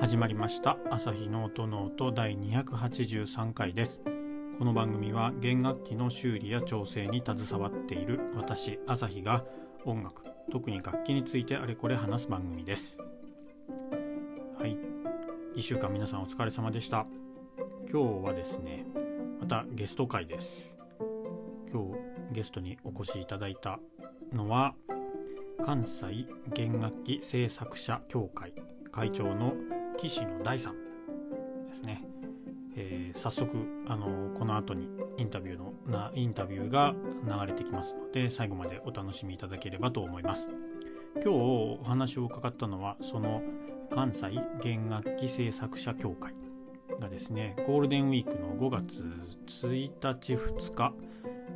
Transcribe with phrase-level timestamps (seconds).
[0.00, 0.78] 始まりました。
[0.90, 4.00] 朝日ノートノート第283回です。
[4.58, 9.44] この番組は弦楽器の修理や調整に携わっている私朝日が
[9.84, 13.00] 音楽特に楽器についてあれこれ話す番組です。
[14.58, 14.76] はい。
[15.54, 17.06] 1週間皆さんお疲れ様でした。
[17.88, 18.82] 今日はですね
[19.40, 20.76] またゲスト回です。
[21.72, 21.98] 今日
[22.32, 23.78] ゲストにお越しいただいた
[24.34, 24.74] のは
[25.64, 28.54] 関西弦楽器製作者協会
[28.90, 29.54] 会長の
[29.96, 30.72] 岸野大さん
[31.66, 32.04] ですね、
[32.76, 33.56] えー、早速
[33.86, 40.50] あのこの後にインタビューのなインタビューが流れてきますので最後までお楽しみいただければと思います。
[41.16, 43.42] 今日お話を伺ったのはその
[43.90, 44.30] 関西
[44.62, 46.34] 弦楽器製作者協会
[46.98, 49.04] がですねゴールデンウィークの5月
[49.46, 50.94] 1日2日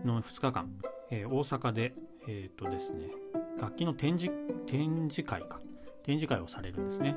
[0.05, 0.71] の2日間、
[1.11, 1.95] えー、大阪で
[2.27, 3.09] えっ、ー、とですね
[3.61, 4.35] 楽器の展示
[4.67, 5.61] 展示会か。
[6.07, 7.17] 展示会をされるんですね。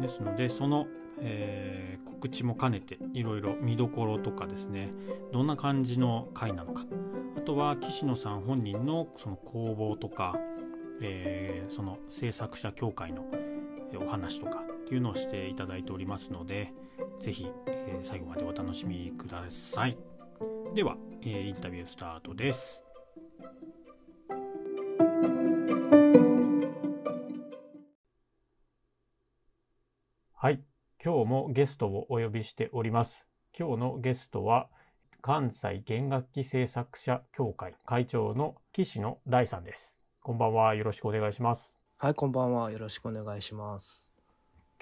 [0.00, 0.86] ですのでその、
[1.20, 4.90] えー、告知も兼ねていろいろ見どころとかですね
[5.30, 6.84] どんな感じの会なのか。
[7.36, 10.38] あとは岸野さん本人のその工房とか、
[11.02, 13.26] えー、その制作者協会の
[14.02, 16.72] お話とかっていうのをしていただいておりますので
[17.20, 19.98] 是非、えー、最後までお楽しみください。
[20.74, 22.86] では、えー、インタビュースタートです。
[30.42, 30.62] はい。
[31.04, 33.26] 今日もゲストをお呼びしております。
[33.54, 34.70] 今日のゲストは、
[35.20, 40.00] 関西弦楽器製作者協会会長の岸野大さんです。
[40.22, 40.74] こんばんは。
[40.74, 41.76] よろしくお願いします。
[41.98, 42.70] はい、こんばんは。
[42.70, 44.14] よろしくお願いします。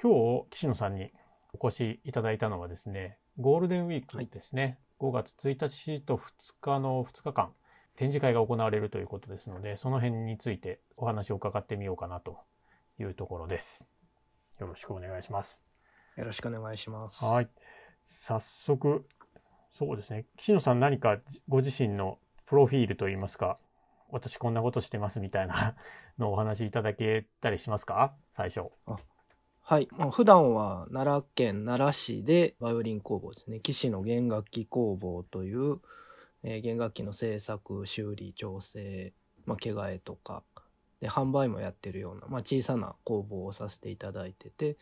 [0.00, 0.12] 今
[0.44, 1.10] 日、岸野さんに
[1.52, 4.78] お越しいただいたのはですね、ゴールデンウィークですね。
[5.00, 7.52] はい、5月1日と2日の2日間、
[7.96, 12.38] 展示会が行われるということですので、その辺についてお話を伺ってみようかなと
[13.00, 13.88] いうところです。
[14.58, 15.62] よろしくお願いします。
[16.16, 17.24] よろしくお願いします。
[17.24, 17.48] はい。
[18.04, 19.06] 早速、
[19.70, 20.26] そうですね。
[20.36, 23.58] 岸野さん何かご自身のプロフィールといいますか、
[24.10, 25.76] 私こんなことしてますみたいな
[26.18, 28.14] のをお話しいただけたりしますか？
[28.30, 28.70] 最初。
[29.60, 29.88] はい。
[29.92, 33.60] まあ、普段は奈良県奈良市でバイオリン工房ですね。
[33.60, 35.80] 岸の弦楽器工房という、
[36.42, 39.12] えー、弦楽器の製作、修理、調整、
[39.44, 40.42] まあ、毛替えとか、
[41.00, 44.76] で販売もやってるような、まあ、小さな工房をさせていただいてて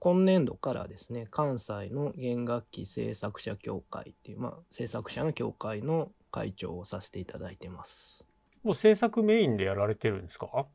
[0.00, 8.26] 今年度からですね関西の弦楽器製作者協会っていう、まあ、制作者の協会の会長をさせていただいてます。
[8.64, 10.66] もう制作メインでやられてるんですか？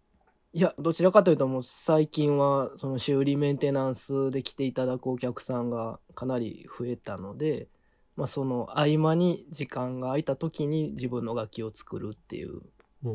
[0.54, 7.68] いやどちらかというともう最近はその修理メンテナンスで来ていただくお客さんがかなり増えたので、
[8.16, 12.62] まあ、その合間に時間が空いた時に自分の楽器を作るっていう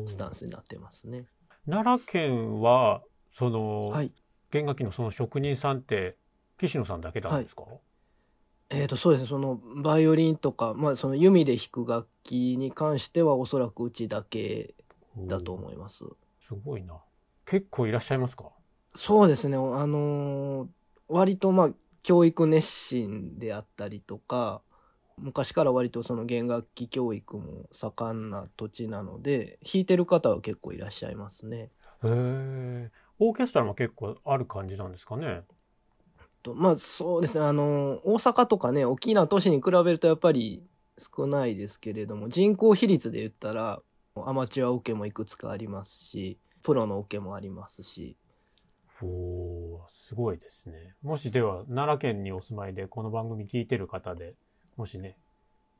[0.05, 1.25] スタンスになってますね。
[1.67, 4.11] 奈良県はその、はい、
[4.51, 6.15] 弦楽器のその職人さんって
[6.57, 7.79] 岸野さんだけなんですか、はい、
[8.69, 9.27] えーと、そうですね。
[9.27, 14.73] そのバイオリンとか、まあ、その弓で弾く楽器に関してはおそらくうちだけ
[15.17, 16.05] だと思います。
[16.39, 16.95] すごいな。
[17.45, 18.45] 結構いらっしゃいますか？
[18.95, 19.57] そうですね。
[19.57, 20.67] あのー、
[21.07, 21.69] 割とまあ
[22.03, 24.61] 教育熱心であったりとか
[25.17, 31.57] 昔から割とその弦楽器教育も盛んな土地なので弾いてる方は結構いらっしゃいますね。
[31.57, 31.69] へ
[32.03, 32.91] え。
[33.19, 35.43] オーケストラも結構ある感じなんですかね？
[36.43, 40.63] とまあそうですねあの大阪とかね大きな都市に比べるとやっぱり
[40.97, 43.81] 少ないですけれども人口比率で言ったら
[44.25, 48.17] アマチュアオケもいくつかありますしプロのオケもありますし。
[49.01, 50.95] おすごいですね。
[51.01, 54.35] もしでは奈良県にお住まいでこの番組聞いてる方で
[54.75, 55.17] もしね、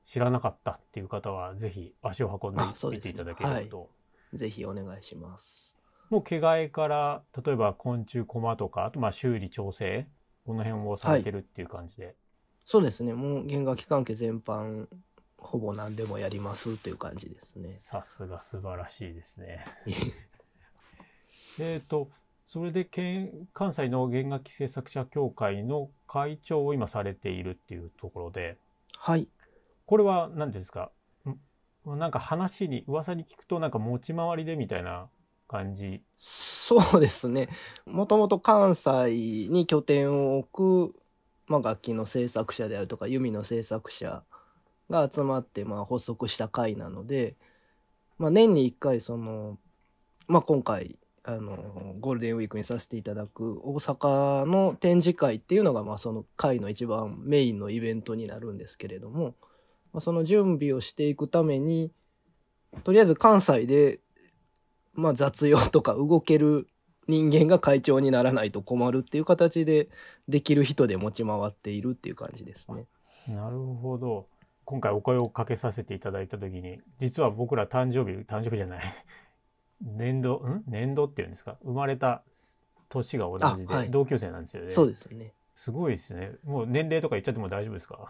[0.06, 3.88] 知らなかったっていう方は、ぜひ足を運んでみていただければと、ねは
[4.34, 4.38] い。
[4.38, 5.78] ぜひお願いします。
[6.10, 10.08] もう毛替えから、例えば昆虫コマとか、あとまあ修理調整、
[10.46, 12.06] この辺をされてるっていう感じで。
[12.06, 12.16] はい、
[12.64, 13.14] そうですね。
[13.14, 14.88] もう弦楽器関係全般、
[15.38, 17.74] ほぼ何でもやりますっていう感じですね。
[17.74, 19.66] さすが素晴らしいですね。
[21.60, 22.12] えっ と、
[22.46, 22.86] それで
[23.54, 28.60] 関西の弦楽器製作者協会の会長を今されているっていうところで、
[29.08, 29.28] はい。
[29.86, 30.92] これは何ですか？
[31.86, 35.10] なんか話に、噂に聞くとなんか持ち回りでみたいな
[35.48, 36.02] 感じ？
[36.18, 37.50] そうですね。
[37.86, 41.00] もともと関西に拠点を置く、
[41.46, 44.24] まあ、楽器の制作者であるとか弓の制作者
[44.90, 47.36] が集まってまあ発足した会なので、
[48.18, 49.60] まあ、年に1回その、
[50.28, 59.36] まあ、今回あのゴールデンウィークにさせていただく大阪の展示会っていうのが、まあ、その会の一番メインのイベントになるんですけれども、
[59.92, 61.92] まあ、その準備をしていくために
[62.84, 64.02] とりあえず関西で
[64.96, 66.68] まあ、雑用とか動ける
[67.08, 69.90] 人間が会長にならないと困るっていう形で
[70.28, 72.86] できる人で持ち回っているっていう感じですね。
[73.28, 74.28] なるほど。
[74.64, 78.84] 今回お声をかけさせていただいた時に実は僕ら誕生日誕生日じゃない
[79.82, 80.64] 年度ん？
[80.68, 81.58] 年度っていうんですか？
[81.64, 82.24] 生まれた
[82.90, 84.72] 年が同じで同級生なんですよね。
[84.72, 85.34] そうですね。
[85.54, 86.32] すごいですね。
[86.44, 88.10] もう年齢とか言っちゃっても大丈夫ですか？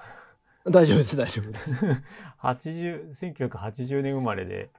[0.65, 1.75] 大丈夫です大丈夫です。
[2.41, 4.71] 80 1980年生まれで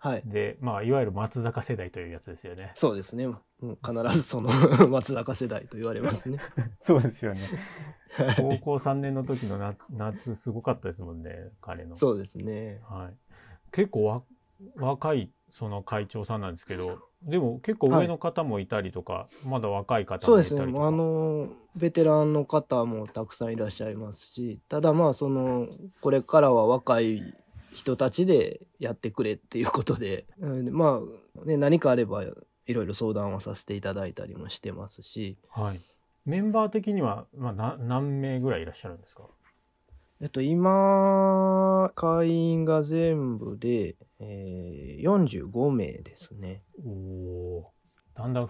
[0.00, 0.22] はい。
[0.24, 2.70] で、まあ、いわゆる松坂世代というやつですよね。
[2.76, 3.26] そうですね。
[3.26, 4.50] もう必ずその
[4.88, 6.38] 松坂世代と言われますね。
[6.78, 7.40] そうですよね。
[8.36, 11.96] 高校3年の時の夏、夏すごかったですもんね、彼の。
[11.96, 12.80] そうですね。
[12.88, 13.16] はい。
[13.72, 14.22] 結構わ
[14.76, 20.60] 若いその会長さんなんですけど、でも結構上の方もいたりとか、はい、まだ若い方もいたりとか。
[20.60, 20.78] そうですね。
[20.78, 25.68] あの、ベテランの方もたくさんいらっしゃいますし、ただまあ、その、
[26.00, 27.34] これからは若い
[27.72, 31.00] 人たちでやってくれっていうことで、うん、ま
[31.42, 32.26] あ、ね、何かあればい
[32.74, 35.80] ろいろ相談をさせていただいたりもしてますし、はい、
[36.24, 39.24] メンバー的には、まあ、何名ぐらいいらっしゃるんですか？
[40.20, 46.62] えっと、今、会員が全部で、えー、45名ですね。
[46.84, 47.72] おお。
[48.18, 48.46] だんだん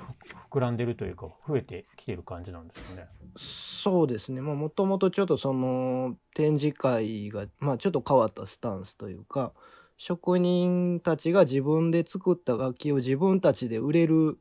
[0.50, 3.06] 膨らんでるというか増えてきてる感じなんですかね。
[3.36, 9.52] そうですねもともとちょっとその展示会が、まあ、ちょっと変わったスタンスというか
[9.98, 14.38] 職人たちが自分で作った楽器を自分たちで売れる、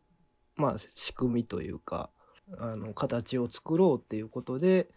[0.56, 2.10] まあ、仕組みというか
[2.58, 4.88] あの形を作ろうっていうことで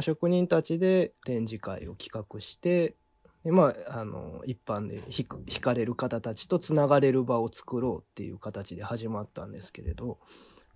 [0.00, 2.94] 職人たちで展示会を企画して
[3.46, 10.18] でまあ、あの一般で弾かれる方たちとつながれる場を作ろうっていう形で始まったんですけれど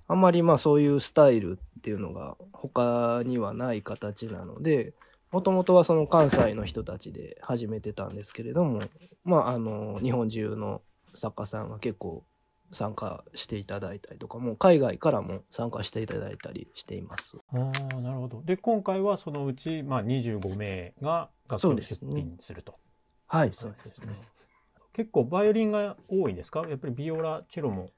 [0.07, 4.95] あんまりまあそういうスタイルっていうのが他にはない形なので
[5.33, 8.83] もともとはその関西の人たちで始めてたんですけれども
[9.25, 10.81] まああの日本中の
[11.17, 12.23] 作家さんが結構
[12.71, 17.37] 参加していただいたりとかも海外からも参加していただいたりしています。
[17.53, 17.57] あ
[17.97, 22.77] なるほどで今回はそのうち、まあ、25名が楽器を出品すると。
[23.27, 24.21] はいそうですね。
[24.93, 26.67] 結構バイオリンが多いんですか？
[26.69, 27.91] やっぱりビオラチェロも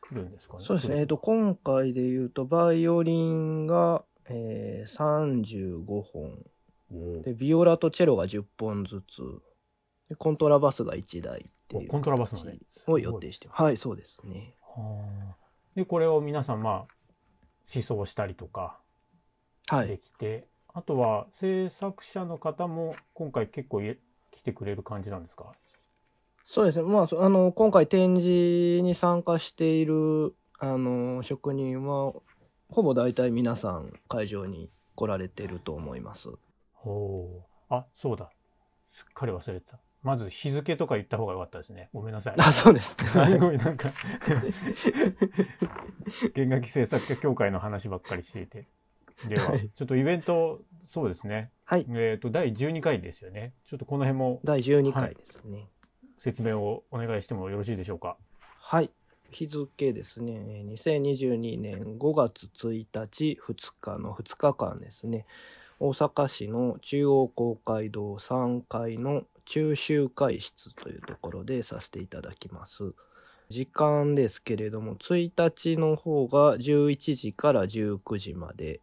[0.00, 0.64] 来るんですかね？
[0.64, 7.22] そうですね、えーと、今回でいうとバイオリンが、えー、35本。
[7.22, 9.22] でビオラとチェロが10本ずつ。
[10.08, 12.58] でコントラバスが1台っていうコントラバスのね
[12.88, 14.56] を予定してはいそうですね。
[14.60, 15.36] は
[15.76, 16.74] でこれを皆さんまあ
[17.72, 18.80] 思想したりとか
[19.86, 25.52] できて、はい、あとは制作者の方も今回結構来てくれる感じなんですか？
[26.44, 32.12] そうですねまああの今回展示に参加しているあの職人は
[32.68, 36.28] ほぼ大体皆さん会場に来られてると思います
[36.72, 38.30] ほうあそうだ
[38.92, 41.90] すっかり忘れてたまず日付とか言った方が良かったですね。
[41.92, 42.34] ごめんなさい。
[42.38, 42.96] あ、そうです。
[43.04, 43.92] すごいなんか
[46.34, 48.66] 弦楽器制作家協会の話ばっかりしていて。
[49.28, 51.50] では、はい、ちょっとイベント、そうですね。
[51.64, 51.86] はい。
[51.90, 53.52] えっ、ー、と、第12回ですよね。
[53.68, 54.40] ちょっとこの辺も。
[54.44, 55.68] 第12回ですね、はい、
[56.18, 58.16] 説明をお願いしてもよろしいでしょうか？
[58.40, 58.90] はい。
[59.30, 60.64] 日付ですね。
[60.66, 65.26] 2022年5月1日、2日の2日間ですね。
[65.78, 72.92] 大阪市の中央公会堂3階の中集会室というところでさせていただきます。
[73.48, 78.80] 時間ですけれども、1日の方が11時から19時まで、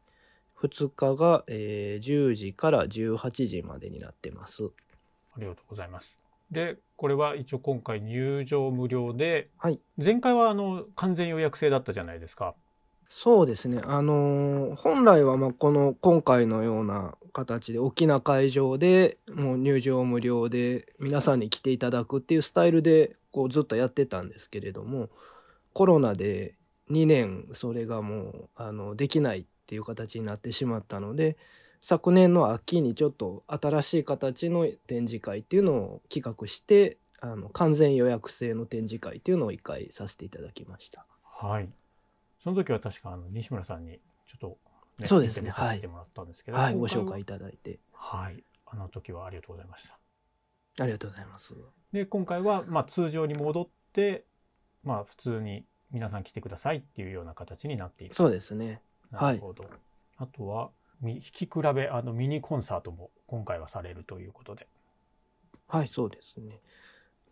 [0.61, 4.63] 2日が、えー、10時から18時までになってます。
[5.35, 6.17] ありがとうございます。
[6.51, 12.55] で、これは一応今回入場無料で、はい、前回はあの完全予約制だったじゃないですか。
[13.09, 13.81] そうですね。
[13.85, 25.09] あのー、本来はまあこの今回のような形で大きな会場でもう入場無料で皆さんに来ていただくっていうスタイルでこうずっとやってたんですけれども
[25.73, 26.55] コロナで
[26.89, 31.37] 2年それがもうあのできないっていう形になってしまったので
[31.81, 41.05] 昨年の秋にちょっと新しい形の展示会っていうのを企画してあの完全予約制の展示会っていうのを一回させていただきました。
[41.23, 41.69] はい。
[42.43, 44.57] その時は確かあの西村さんにちょっと、
[44.99, 45.51] ね、そうですね。
[45.51, 47.79] させてもらったんですけど、はい、ご紹介いただいて。
[47.93, 48.43] はい。
[48.65, 49.97] あの時はありがとうございました。
[50.83, 51.55] ありがとうございます。
[51.91, 54.25] で今回はまあ通常に戻って
[54.83, 59.71] まあ普通に皆さん来てくださいっていうような形になっているそうですねなるほど、はい、
[60.17, 60.69] あとは
[61.01, 64.67] 弾き比べあのミニコンサートも今回はされるということで。
[65.67, 66.59] はいそうですね。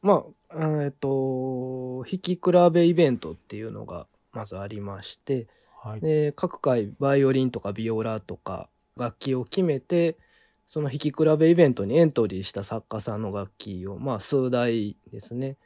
[0.02, 2.42] まあえっ、と弾き比
[2.72, 5.48] べイベントっていうのがまずありまして、
[5.82, 10.18] はい、で各回バイオリンとかビオラとか楽器を決めて
[10.68, 15.58] その弾き比べイベントにエントリーした作家さんの楽器をまあ数台ですね。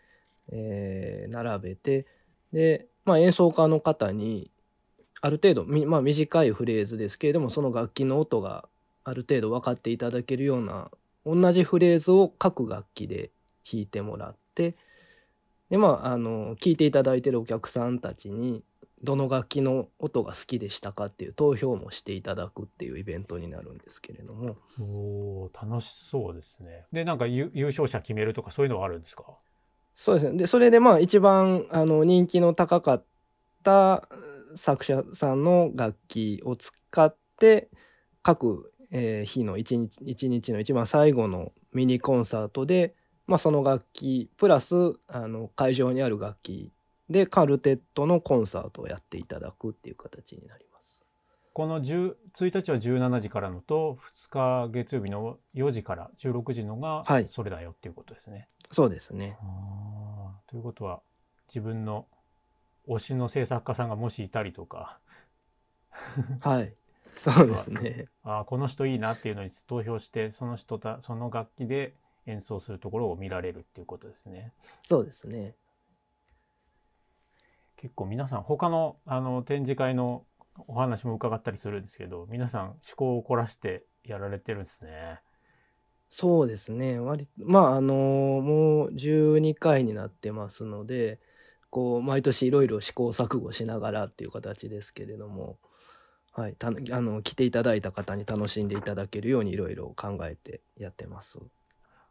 [0.52, 2.06] えー並べて
[2.54, 4.52] で、まあ、演奏家の方に
[5.22, 8.68] ある程度、みまあ、短いフレーズですけれどもその楽器の音が
[9.04, 10.90] ある程度分かっていただけるような
[11.26, 13.32] 同じフレーズを各楽器で
[13.70, 14.76] 弾いてもらって
[15.70, 18.64] でまああの聴いていただいてるお客さんたちに
[19.02, 24.58] どの楽器の音が好きでしたかっていう投票もしていただくっていうイベントになるんですけれども。
[24.78, 26.86] おー楽しそうですね。
[26.92, 29.24] で、なんか優優勝者決めるとかそういうのはあるんですか？
[29.96, 30.38] そうですね。
[30.38, 33.06] でそれでまあ一番あの人気の高かった
[34.56, 36.72] 作者さんの楽器を使
[37.06, 37.70] って
[38.22, 42.96] 各、えー日の一日一日の一番最後のミニコンサートで、
[43.28, 44.76] まあ、その楽器プラス
[45.08, 46.72] あの会場にある楽器
[47.10, 51.04] でカルテットのコンサートをやっていただくっていう形になります。
[51.54, 53.98] この10 1日は17時からのと
[54.30, 58.48] 2日月曜日の4時から16時のがはいそれだよっていうことですね。
[58.72, 59.38] そうですね。
[60.48, 61.02] ということは
[61.48, 62.08] 自分の
[62.90, 65.00] 推しの制作家さんがもしいたりとか
[66.42, 66.74] はい。
[67.16, 68.08] そうですね。
[68.24, 71.94] あ ーこの人いいなっていうのに投票してその人たその楽器で
[72.26, 74.54] 演奏するところを見られるっていうことですね。
[74.84, 75.56] そうですね。
[77.76, 80.26] 結構皆さん他のあの展示会の
[80.68, 85.22] お話も伺ったりするんですけど皆さん思考を凝らしてやられてるんですね。
[86.10, 87.00] そうですね。
[87.00, 91.20] 割とまああのもう12回になってますので、
[91.70, 95.58] こう毎年いろいろ試行錯誤しながらっていう形ですけれども、
[96.34, 96.72] はい、たあ
[97.02, 101.40] の来ていただいた方に楽しんでいただけるようにいろいろ考えてやってます。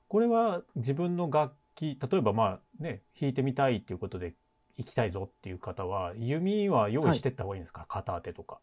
[0.09, 4.35] これは自分の楽器例えばまあね弾いてみたいっていうことで
[4.77, 8.61] 行きたいぞっていう方は弓は用意してった方がいいんですか、片当てとか。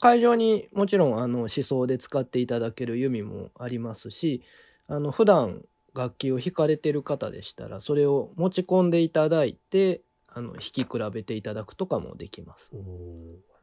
[0.00, 4.42] 会場にもちろんあの思想で使っていただける弓もありますし、
[4.86, 5.62] あの普段
[5.94, 12.72] 楽器を弾かれてる方でしたらそれを持ち込んでいただいてあの弾き比べていただくとかもできます。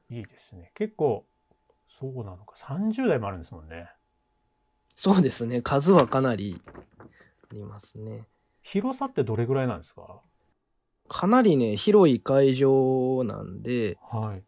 [0.09, 1.25] いいですね結構
[1.87, 3.89] そうなのか30代もあるんですもんね。
[4.95, 8.27] そうですね数はかなりありますね。
[8.61, 10.21] 広さってどれぐらいなんですか？
[11.07, 14.43] かなりね広い会場なんではい。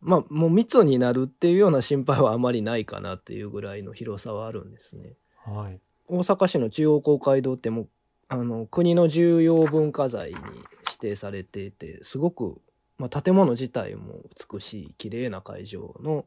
[0.00, 5.16] まあもう密になるっていうような心配はあまりないかなっていうぐらいの広さはあるんですね。
[5.44, 5.80] はい。
[6.06, 7.88] 大阪市の中央公会堂ってもう
[8.28, 10.36] あの国の重要文化財に
[10.86, 12.60] 指定されていてすごく、
[12.98, 14.20] まあ、建物自体も
[14.52, 16.26] 美しい綺麗な会場の、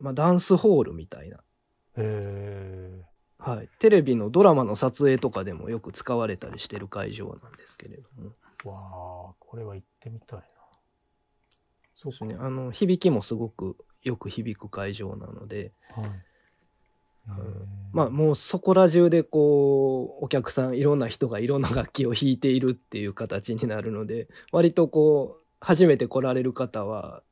[0.00, 1.38] まあ、ダンスホールみたいな、
[1.98, 3.02] へ
[3.38, 8.68] はい、テレビのドラマの撮影とかでもよく使われたりしてる会場なんですけれどもー。
[8.68, 10.44] わあ、これは行ってみたいな。
[11.94, 16.10] そうそうですねあの響きもすごくよく響く会場なので、はい。
[17.92, 27.22] まあもうそこら中でこうお客さんいろんな人がいろんな楽器を弾いているっていう形になるので割とこう初めて来られる方は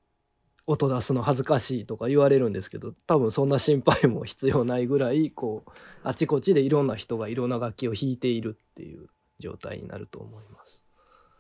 [0.67, 5.71] 音出すの恥ずかしいとか言われるんですけど多分そんな心配も必要ないぐらいこう
[6.03, 10.87] あちこちでいろんな人がいろんな楽器を弾いているっていう状態になると思います。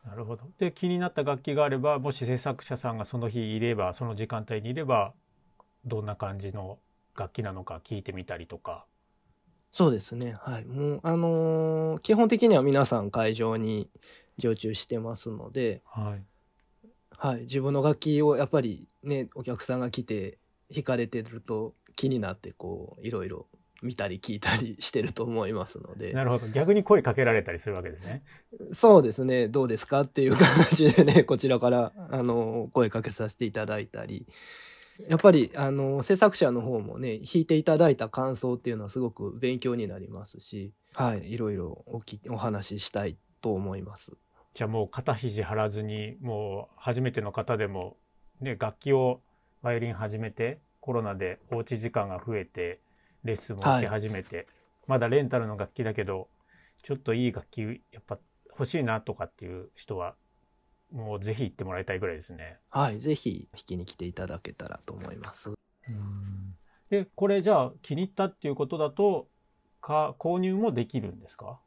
[0.06, 0.44] なるほど。
[0.58, 5.12] で、気になった楽器があれば、もし制作者さんがその日いれば、その時間帯にいれば、
[5.84, 6.78] どんな感じの
[7.16, 8.86] 楽器なのか聞いてみたりとか。
[9.72, 13.90] そうですねはいもうあのー基本的には皆さん会場に
[14.38, 16.24] 常駐してますので、はい。
[17.18, 20.38] はい、自分の楽器をやっぱりねお客さんが来て
[20.72, 23.46] 弾かれてると気になってこういろいろ
[23.82, 26.48] 見たり聞いたりしてると思いますのでなるほど。
[26.48, 28.22] 逆に声かけられたりするわけですね。
[28.72, 34.26] そうですねどうですかっていう形でねこちらからあの声かけさせていただいたり
[35.08, 44.12] やっぱりあの制作者の方もね弾いていただいた感想っていうのはすごく勉強になりますし、はい、いろいろおきお話ししたいと思います。
[44.56, 47.98] じゃあもう肩肘張らずに、もう初めての方でも、
[48.40, 49.20] ね、楽器を
[49.62, 52.80] バイオリン始めて、コロナでおうち時間が増えて、
[53.22, 54.46] レッスンも受け始めて、
[54.86, 56.28] まだレンタルの楽器だけど、
[56.82, 60.14] ちょっといい楽器やっぱ欲しいなとかっていう人は、
[60.90, 62.58] もうぜひ行ってもらいたいぐらいですね。
[62.70, 65.52] はい、ぜひ弾きに来ていただけたらと思います。
[66.90, 69.28] で、これじゃあ気に入ったっていうことだと、
[69.80, 71.60] か購入もできるんですか？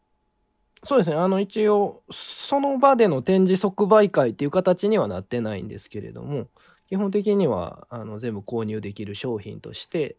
[0.83, 1.17] そうですね。
[1.17, 6.47] あの、一応、その場での展示即売会っていう形にはなってないんですけれども、
[6.87, 10.17] 基本的には、あの、全部購入できる商品として、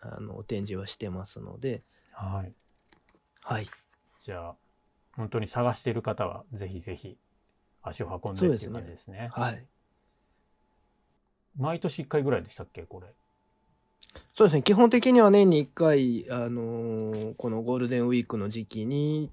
[0.00, 2.54] あの、展示はしてますので、はい。
[3.42, 3.66] はい。
[4.20, 4.56] じゃあ、
[5.16, 7.18] 本当に探している方は、ぜひぜひ
[7.82, 9.30] 足を運んでっていうそうですね感じですね。
[9.32, 9.66] はい。
[11.56, 13.08] 毎年1回ぐらいでしたっけ、これ。
[14.32, 14.62] そうですね。
[14.62, 19.30] 基本的には年に1回、あのーこのゴールデンウィークの時期に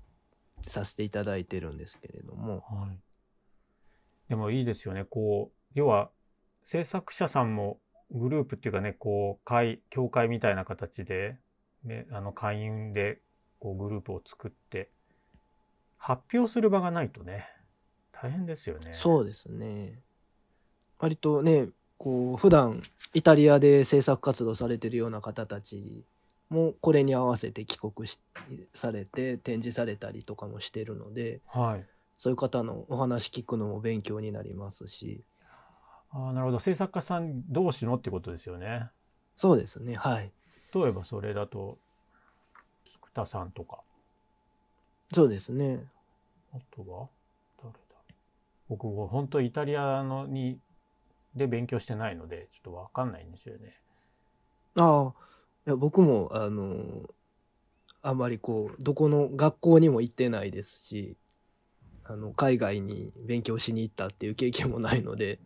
[0.67, 2.63] させていただいてるんですけれども。
[2.69, 2.97] はい。
[4.29, 5.05] でもいいですよね。
[5.05, 6.11] こう、要は、
[6.63, 7.79] 制作者さんも
[8.11, 11.37] グループっていうかね、こう、会、協会みたいな形で、
[11.83, 13.21] ね、あの、会員で、
[13.59, 14.91] こう、グループを作って、
[15.97, 17.47] 発表する場がないとね、
[18.21, 18.91] 大変ですよね。
[18.93, 20.01] そうですね。
[20.99, 22.81] 割とね、こう、普段
[23.13, 26.03] イタリアで制作活動されてるような方たち
[26.49, 28.19] もこれに合わせて帰国し
[28.73, 31.85] されて展示されたりとかもしてるので、はい。
[32.17, 35.23] そういう方のお話聞くのも勉強になりますし、
[36.11, 36.59] ああ、なるほど。
[36.59, 38.89] 制作家さん同士のってことですよね。
[39.37, 40.33] そうですね、はい。
[40.75, 41.77] 例えばそれだと、
[42.83, 43.79] 菊田さんとか、
[45.13, 45.85] そうですね。
[46.51, 47.07] あとは？
[48.69, 50.59] 僕、本当イタリアのに、
[51.35, 53.81] で勉強してないので、ちょっとわかんないんですよね。
[54.75, 55.13] ああ、
[55.67, 57.09] いや僕も、あの、
[58.01, 61.17] あまりこう、どこの学校にも行ってないですし、
[62.05, 65.39] あの、海外に勉強しに行ったっていう経験もないので、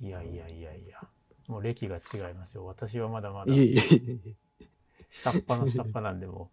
[0.00, 1.00] いやいやいやいや。
[1.48, 2.64] もう歴が違いますよ。
[2.64, 3.54] 私はまだまだ
[5.10, 6.50] 下っ端の下っ端なんでも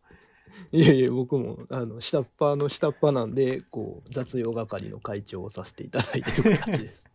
[0.71, 7.09] いえいえ、僕も、あの、下っ端の下っ端なんで、こう、雑用係の会長をさせていただいてる形です。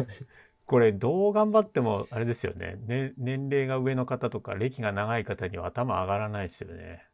[0.00, 0.06] う、
[0.66, 3.14] これどう頑張ってもあれですよねね。
[3.16, 7.04] 年齢が上の方とか歴が長い方には頭上がらないですよね。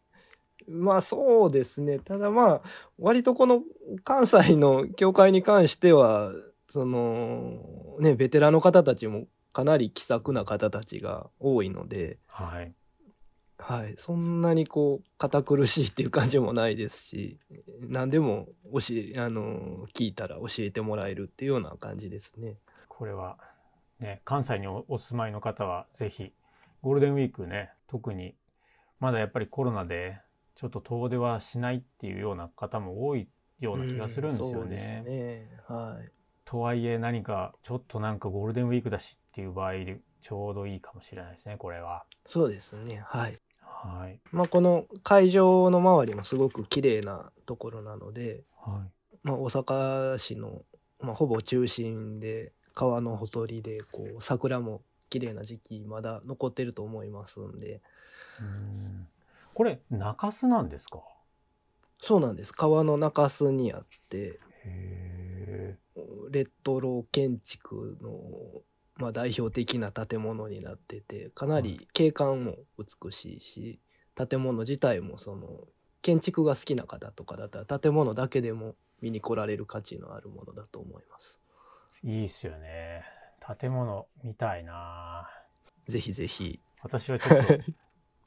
[0.68, 1.98] まあそうですね。
[1.98, 2.62] ただまあ、
[2.98, 3.62] 割とこの
[4.02, 6.32] 関西の教会に関しては、
[6.68, 12.72] その、ね、ベテランの方たちもかなり気さくな方たちが多いので、はい。
[13.66, 17.38] はい、そんなにこう、堅苦しいっていう感じもないですし、
[17.80, 22.58] 何でも教え、あの、聞いたら教えてもらえるっていうような感じですね。
[22.88, 23.38] これは
[24.00, 26.32] ね、関西におお住まいの方はぜひ、
[26.82, 28.34] ゴールデンウィークね、特に、
[29.00, 30.20] まだやっぱりコロナで、
[30.56, 33.28] ちょっと遠出はしないっていうような方も多い
[33.60, 35.02] ような気がするんですよね。
[35.06, 35.48] ね。
[35.66, 36.10] はい。
[36.44, 42.04] とはいえ何か、ちょっとなんかゴールデンウィークだしっていう場合で、ちょうどいいかもしれないですね、これは。
[42.26, 43.02] そうですね。
[43.06, 43.38] はい。
[43.86, 44.18] はい。
[44.32, 49.16] まあ、この会場の周りもすごく綺麗なところなので、はい。
[49.22, 50.62] まあ、大阪市の、
[51.00, 57.82] まあ、ほぼ中心で川のほとりでこう桜も綺麗な時期まだ残ってると思いますんで。
[58.40, 59.06] うん。
[59.52, 61.00] これ、中洲なんですか？
[61.98, 62.52] そうなんです。
[62.52, 65.78] 川の中州にあってへ
[66.30, 68.62] レトロ建築の、
[68.96, 73.80] まあ、代表的な建物になっててかなり景観も美しいし
[74.14, 75.66] 建物自体もその
[76.00, 81.40] 建築が好きな方とかだったら建物だけでも見に来られる価値のあるものだと思います。
[82.04, 82.08] え。
[82.08, 83.02] いいっすよね。
[83.58, 85.28] 建物見たいな
[85.86, 86.60] ぜひぜひ。
[86.82, 87.58] 私はちょっと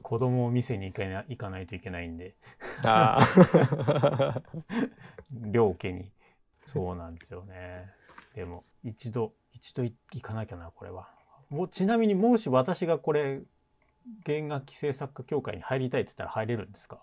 [0.02, 2.34] 子供を店に行かな行かないといけないんで、
[2.82, 4.42] ああ。
[5.30, 6.10] 両家に。
[6.66, 7.90] そうなんですよね。
[8.34, 9.92] でも、一度、一度行
[10.22, 11.08] かなきゃな、これは。
[11.50, 13.42] もうちなみに、もし私がこれ、
[14.24, 16.98] 弦楽器制作家協会に入りたいって言ったら入れるんですか？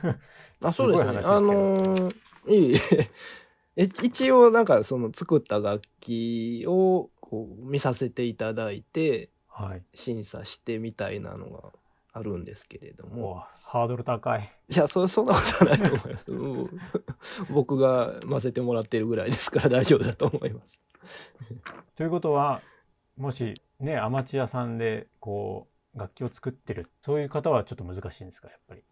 [0.62, 1.10] あ、そうですね。
[1.24, 2.14] あのー
[2.48, 2.76] いい
[3.76, 3.84] え。
[3.84, 9.82] 一応なんかその作った楽器をこう見させていただいてはい。
[9.94, 11.72] 審査してみたいなのが
[12.12, 13.44] あるんですけれども。
[13.62, 14.50] ハードル高い。
[14.68, 16.32] いや、そ、そんなことはないと思います。
[16.32, 16.80] うん
[17.50, 20.80] 僕が混ぜてもらってるぐらいですから大丈夫だと思います。
[21.96, 22.62] ということは、
[23.16, 28.82] もしね、アマチュアさんで、こう、楽器を作ってる、そういう方はちょっと難しいんですか、やっぱり？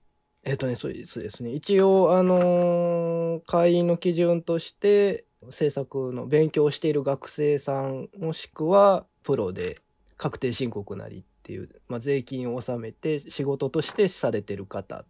[0.42, 1.50] えっとね、そうですですね。
[1.52, 9.80] 一応、あのー会員の基準として、制作の勉強している学生さん、もしくはプロで
[10.16, 15.06] 確定申告なりっていう、まあ、税金を納めて仕事としてされてる方っ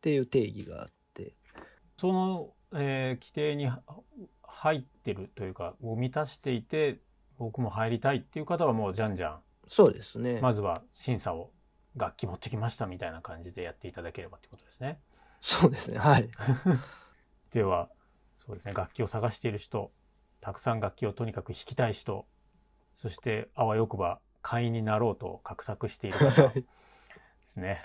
[0.00, 1.34] ていう定義があって、
[1.98, 3.82] その、えー規定には
[4.54, 7.00] 入ってるというか、を満たしていて、
[7.38, 10.40] 僕も入りたいっていう方はもうじゃんじゃん、そうですね。
[10.40, 11.50] まずは審査を
[11.96, 15.00] 楽器持ってきましたみたいな感じでやっていただければってことですね。
[15.40, 15.98] そうですね。
[15.98, 16.28] はい。
[17.52, 17.90] では、
[18.38, 19.92] そうですね、楽器を探している人、
[20.40, 22.26] たくさん楽器をとにかく弾きたい人、
[22.94, 26.64] そしてあわよくば会員になろうと画策している方で
[27.44, 27.82] すね。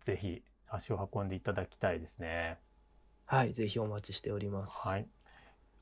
[0.00, 2.58] ぜひ足を運んでいただきたいですね。
[3.24, 3.52] はい。
[3.52, 4.86] ぜひお待ちしております。
[4.86, 5.08] はい。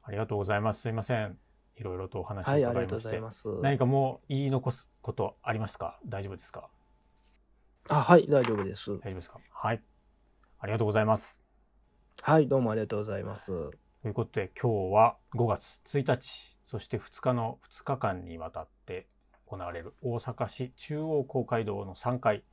[0.07, 0.83] ありがとうございます。
[0.83, 1.39] すいません。
[1.77, 3.49] いろいろとお話をはい、ありがとう伺いまして。
[3.49, 3.63] ございます。
[3.63, 5.99] 何かもう言い残すことありましたか？
[6.07, 6.69] 大丈夫ですか？
[7.89, 8.91] あ、はい、大丈夫です。
[8.91, 9.41] 大丈夫ですか？
[9.51, 9.83] はい。
[10.59, 11.41] ありがとうございます。
[12.23, 13.47] はい、どうもありがとうございます。
[14.03, 19.09] ということで今日は5月1日そして2日の2日間にわたって
[19.47, 22.45] 行われる大阪市中央公会堂の3階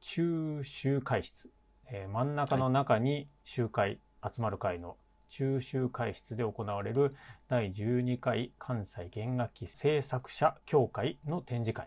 [0.00, 1.50] 中集会室、
[1.90, 4.96] えー真ん中の中に集会集まる会の
[5.28, 7.10] 中秋会室で行われる
[7.48, 11.86] 第12回関西弦楽器制作者協会の展示会。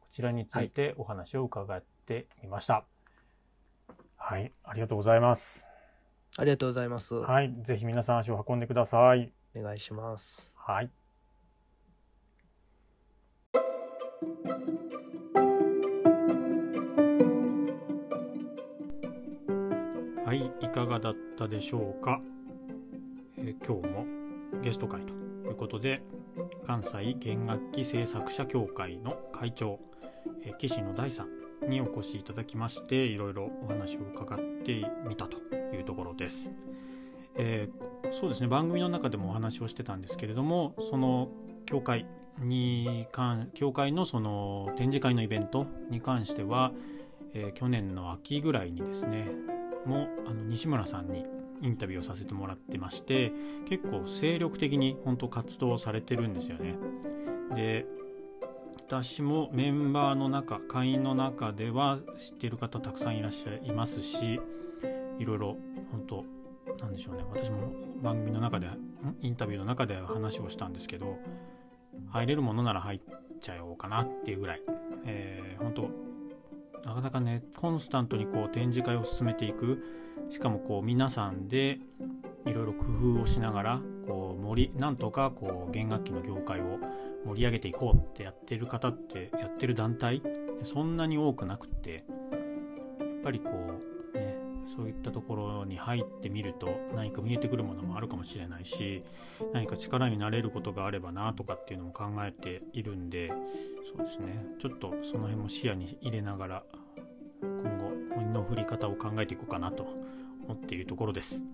[0.00, 2.84] こちらについてお話を伺ってみました。
[4.16, 5.66] はい、はい、ありがとうございます。
[6.38, 7.14] ありがとうございます。
[7.14, 7.54] はい。
[7.62, 9.32] ぜひ皆さん足を運んでください。
[9.54, 10.52] お願いします。
[10.56, 10.90] はい。
[20.24, 20.52] はい。
[20.60, 22.20] いかがだったでしょうか？
[23.46, 24.04] えー、今日も
[24.60, 25.14] ゲスト会と
[25.48, 26.02] いうことで
[26.66, 29.78] 関西弦楽器製作者協会の会長、
[30.42, 36.52] えー、岸野大さんにお越しいただきましていろいろお話を伺ってみたというところです。
[37.36, 41.28] えー、そうですね番組の中でもお話をしてたんですけれどもその
[41.66, 42.06] 協会
[42.38, 46.72] に関協会のその展示会のイベントに関しては、
[47.34, 49.26] えー、去年の秋ぐらいにですね
[49.84, 51.24] もあの西村さんに
[51.62, 53.32] インタビューをさせてもらってまして
[53.68, 56.76] 結構精力的に本当活動されてるんですよね。
[57.54, 57.86] で
[58.88, 64.40] 私もメンバーの中会員の中では知ってる方たくさんいらっしゃいますし
[65.18, 65.56] いろいろ
[65.90, 66.24] 本当
[66.80, 67.24] なんでしょうね。
[67.30, 68.68] 私も番組の中で
[69.20, 71.18] インタビューの中で話をしたんですけど
[72.10, 73.00] 入れるものなら入っ
[73.40, 74.62] ちゃおうかなっていうぐらい、
[75.04, 79.82] えー、本当なかなかねコンスタントにこう展示会を進めていく
[80.30, 81.78] しかもこう皆さんで
[82.46, 82.84] いろいろ工
[83.18, 86.78] 夫をしながらこう盛りなんとかこう弦楽器の業界を
[87.24, 90.22] 盛り上げていこうってやってる方ってやってる団体
[90.64, 93.50] そんなに多くなくってやっぱりこ
[94.14, 99.02] うねそういったところに入ってみると何か見えてくるものもあるかもしれないし
[99.52, 103.32] 何か力になれることがあればなとかっていうのも考えているんで
[103.84, 104.44] そうですね。
[104.60, 106.62] ちょっとその辺も視野に入れながら
[107.42, 107.75] 今後
[108.24, 109.86] の振り方を考えていこうかなと
[110.44, 111.44] 思っているところです。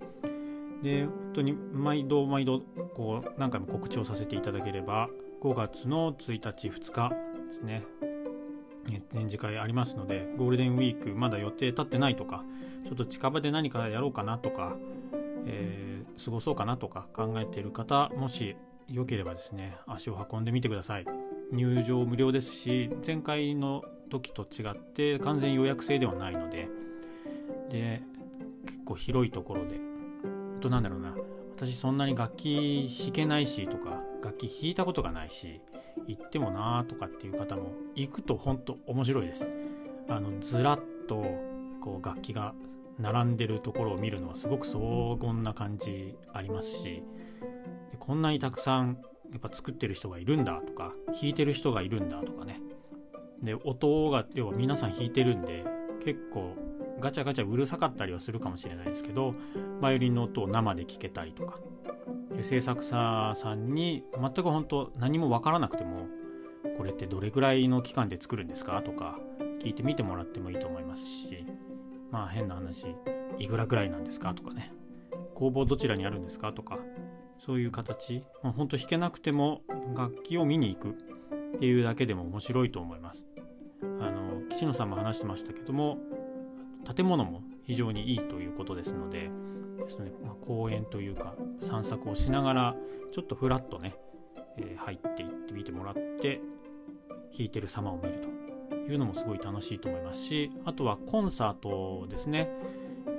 [0.83, 2.61] で本当に毎度毎度
[2.94, 5.09] こう何回も告知をさせていただければ
[5.40, 7.11] 5月の1日2日
[7.48, 7.85] ですね
[9.11, 12.44] 展示会ありますのでゴールデンウィークまだ予定立ってないとか
[12.85, 14.77] ちょっと近場で何かやろうかなとか、
[15.46, 18.57] えー、過ごそうかなとか考えている方もし
[18.88, 21.07] よければですね足を運んでみてください
[21.53, 26.68] 入場無料ですし前回の時と違って完全予約制ではないので。
[27.70, 28.03] で
[28.66, 29.81] 結構広いところで。
[30.61, 31.14] となんだろうな。
[31.57, 35.61] 私そんなに楽器弾けないしとか楽器弾いたことがないし
[36.07, 39.48] 行ってもなーとかっていう方も行くと本当面白いです。
[40.09, 41.25] あのずらっと
[41.81, 42.55] こう楽器が
[42.98, 47.03] 並んでるところを見るのはすごく荘厳な感じありますし
[47.98, 48.98] こんなにたくさん
[49.31, 52.61] やっぱ作ってる人がいるんだとか弾いてる人がいるんだとかね。
[53.42, 55.64] で音が要は皆さん弾いてるんで
[56.05, 56.57] 結構
[57.00, 59.35] ガチャガチャうるさかったりはするかもしれないですけど
[59.81, 61.57] バイオリンの音を生で聴けたりとか。
[62.35, 66.09] で制作者さんに全く本当何も分からなくても
[66.78, 69.18] これってどれぐらいの期間で作るんですかとか
[69.61, 71.44] 聞いてみてもらってもいいと思いますし
[72.11, 72.96] まあ変な話
[73.38, 74.72] いくらぐらいなんですかとかね。
[75.35, 76.78] 工房どちらにあるんですかとか
[77.38, 79.62] そういう形、まあ、本当弾けなくても
[79.96, 80.90] 楽器を見に行く
[81.57, 83.26] っていうだけでも面白いと思います。
[84.00, 85.98] あの岸野さんも話してましたけども
[86.94, 89.30] 建物も非常にいいということですので
[89.78, 92.76] ですね、まあ、公園というか散策をしながら
[93.12, 93.94] ちょっとふらっとね、
[94.56, 96.40] えー、入っていってみてもらって
[97.36, 98.42] 弾いてる様を見ると
[98.90, 102.48] いうのもすごい楽しいと思いますしあとはコンサートですね、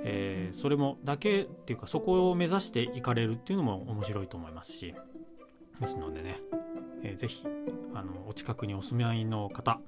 [0.04, 4.94] えー、それもだけっていうかそこを目指していかれるっていうのも面白いと思いますし
[5.80, 6.38] ですのでね、
[7.02, 7.46] えー、ぜひ
[7.94, 9.80] あのお近くにお住まいの方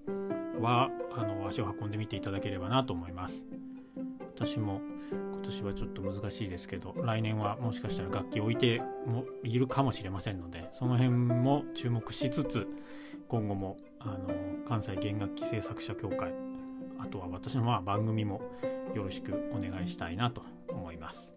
[0.61, 3.45] はあの足を運んでみていただければなと思います。
[4.37, 12.67] 私も今年はちょっと難しいですけど来年はもしかしたら楽器置いてもいるかもしれませんのでその辺も注目しつつ
[13.29, 14.35] 今後もあの
[14.67, 16.35] 関西弦楽器製作者協会
[16.99, 18.43] あとは私のまあ番組も
[18.95, 21.33] よろしくお願いしたいなと思います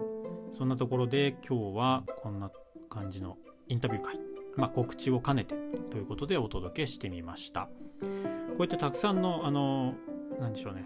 [0.52, 2.52] そんなところで今日はこんな
[2.90, 4.20] 感じのインタビュー会、
[4.56, 5.56] まあ、告知を兼ねて
[5.92, 7.70] ということでお届けしてみました
[8.60, 9.94] こうやってたくさんのあの
[10.38, 10.84] 何でしょうね。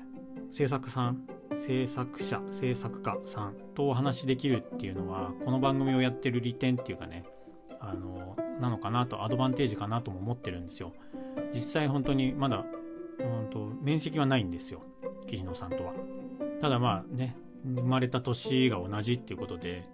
[0.52, 7.24] 制作さん制作者制作家さんとお話しできるっていうのはこの番組をやってる利点っていうかね
[7.80, 10.94] あのなのかなとアドバンテージかなとも思ってるんですよ。
[11.52, 12.64] 実際本当にまだ
[13.18, 14.84] 本当面識はないんですよ。
[15.26, 15.94] 桐野さんとは。
[16.62, 19.90] ただまあね生まれた年が同じっていうことで、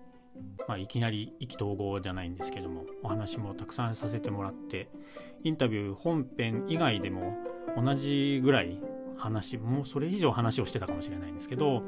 [0.67, 4.89] まあ、いきなり意気投合じゃないんですけどもお話もたくさんさせてもらって
[5.45, 7.37] インタビュー本編以外でも
[7.75, 8.79] 同じぐらい
[9.17, 11.84] 話もうそれ以上話をしてたかもしれないんですけど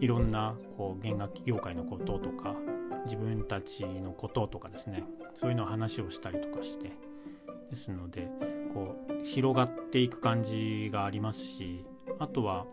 [0.00, 2.54] いろんなこう弦楽器業界のこととか
[3.04, 5.04] 自分たちのこととかですね。
[5.34, 6.92] そういうのを話をしたりとかして
[7.70, 8.28] ですので
[8.72, 11.84] こう広がっていく感じがありますし
[12.18, 12.66] あとは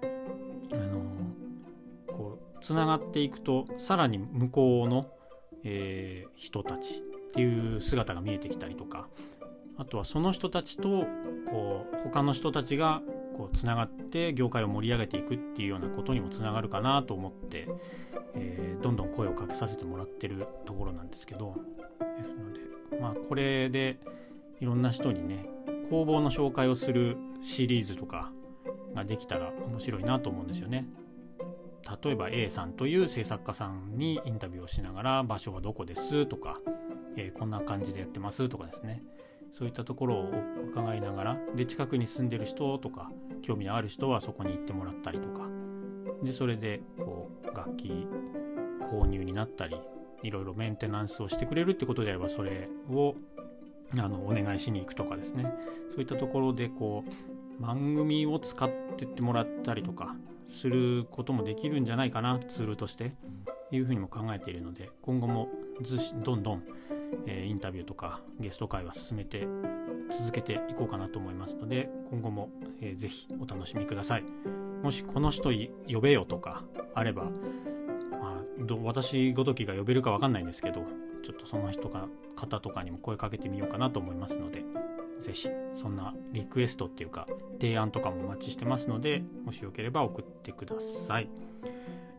[0.73, 1.01] あの
[2.07, 5.07] こうつながっていくとさらに向こうの、
[5.63, 7.01] えー、人たちっ
[7.33, 9.07] ていう姿が見えてきたりとか
[9.83, 11.05] あとはその人たちと
[11.45, 13.01] こう他の人たちが
[13.35, 17.67] こうつながって業界を盛り上げていくっていうようなことにもつながるかなと思って、
[18.35, 21.55] えー、どんどん声をかけさせてもらってるところなんですけど
[22.17, 22.61] ですので
[22.97, 23.99] まあこれで
[24.61, 25.49] いろんな人にね
[25.89, 28.31] 工房の紹介をするシリーズとか
[28.95, 30.87] ができたら面白いなと思うんですよね。
[32.03, 36.57] 例えば A さんという制作家さんにインタビューをしながら場所はどこですとか、
[37.17, 39.03] えー、こんな感じでやってますとかですね
[39.53, 40.31] そういったところを
[40.71, 43.11] 伺いながらで近くに住んでる人とか
[43.43, 45.47] 興味のある人はそこに行ってもらったりとか。
[46.23, 48.07] でそれでこう楽器
[48.89, 49.75] 購入になったり
[50.23, 53.15] いろいろメンテナンスをしてくれるってことであればそれを
[53.97, 55.53] あのお願いしに行くとかですね。
[55.89, 57.03] そういったところでこ
[57.59, 60.15] う番組を使ってってもらったりとか
[60.47, 63.13] することもできるんじゃないかなツールとして
[63.71, 65.49] いうふうにも考えているので今後も
[66.23, 66.63] どんどん、
[67.27, 69.47] え、インタビューとかゲスト会は進めて
[70.11, 72.49] 続けていこうかなと思いますので今後も、
[72.81, 74.23] えー、ぜひお楽しみください
[74.83, 75.49] もしこの人
[75.91, 80.83] 呼べよとかあれば、まあ、私ごときが呼べるか分かんないんですけど
[81.23, 84.63] ちょっとその人か方とかにも声かけてみようかなと思いますので、
[85.21, 87.27] ぜひそんなリクエストっていうか
[87.59, 91.29] 提案とかもお待ちしてますので、もしよければ送ってください。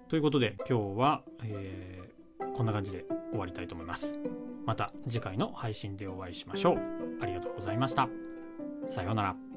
[0.09, 4.18] ということで今日は、えー、こんな感じで終わりたいと思います。
[4.66, 6.79] また次回の配信でお会いしましょう。
[7.20, 8.09] ありがとうございました。
[8.88, 9.53] さようなら。